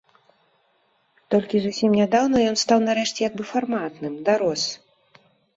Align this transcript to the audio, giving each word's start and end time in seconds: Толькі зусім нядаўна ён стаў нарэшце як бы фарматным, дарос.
Толькі 1.35 1.57
зусім 1.65 1.91
нядаўна 2.01 2.37
ён 2.53 2.57
стаў 2.63 2.79
нарэшце 2.89 3.19
як 3.27 3.33
бы 3.43 3.47
фарматным, 3.51 4.13
дарос. 4.31 4.61